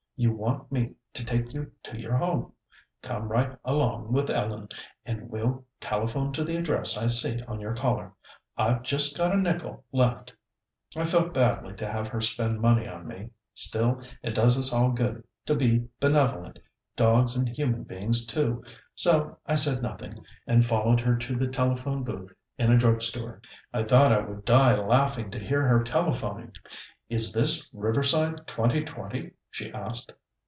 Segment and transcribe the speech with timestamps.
[0.23, 2.53] You want me to take you to your home.
[3.01, 4.69] Come right along with Ellen,
[5.03, 8.13] and we'll telephone to the address I see on your collar.
[8.55, 10.31] I've just got a nickel left."
[10.95, 14.91] I felt badly to have her spend money on me, still it does us all
[14.91, 16.59] good to be benevolent
[16.95, 18.63] dogs and human beings too
[18.93, 20.13] so I said nothing,
[20.45, 23.41] and followed her to the telephone booth in a drug store.
[23.73, 26.51] I thought I would die laughing to hear her telephoning.
[27.09, 30.13] "Is this Riverside twenty twenty?" she asked.